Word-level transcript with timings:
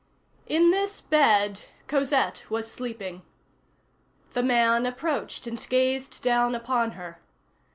In 0.47 0.71
this 0.71 0.99
bed 0.99 1.61
Cosette 1.87 2.43
was 2.49 2.71
sleeping. 2.71 3.21
The 4.33 4.41
man 4.41 4.87
approached 4.87 5.45
and 5.45 5.63
gazed 5.69 6.23
down 6.23 6.55
upon 6.55 6.93
her. 6.93 7.19